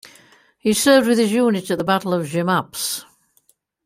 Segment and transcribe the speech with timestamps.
[0.57, 3.05] He served with his unit at the Battle of Jemappes.